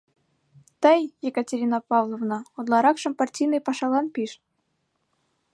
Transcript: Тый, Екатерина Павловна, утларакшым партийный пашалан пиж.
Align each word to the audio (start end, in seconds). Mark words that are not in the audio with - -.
Тый, 0.83 1.01
Екатерина 1.29 1.79
Павловна, 1.89 2.39
утларакшым 2.59 3.13
партийный 3.19 3.65
пашалан 3.67 4.07
пиж. 4.13 4.31